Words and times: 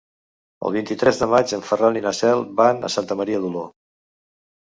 El 0.67 0.71
vint-i-tres 0.75 1.19
de 1.23 1.25
maig 1.33 1.51
en 1.57 1.61
Ferran 1.67 1.99
i 1.99 2.03
na 2.07 2.13
Cel 2.21 2.41
van 2.61 2.81
a 2.87 2.91
Santa 2.95 3.17
Maria 3.19 3.43
d'Oló. 3.43 3.67